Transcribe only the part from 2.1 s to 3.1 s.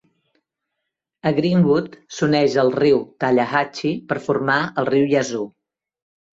s'uneix al riu